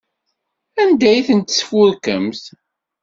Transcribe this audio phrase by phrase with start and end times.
[0.81, 2.43] Anda ay tent-tesfurkemt?